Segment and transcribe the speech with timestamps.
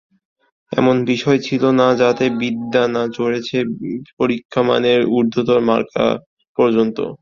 [0.71, 3.57] এমন বিষয় ছিল না যাতে বিদ্যা না চড়েছে
[4.19, 6.05] পরীক্ষামানের ঊর্ধ্বতম মার্কা
[6.57, 6.97] পর্যন্ত।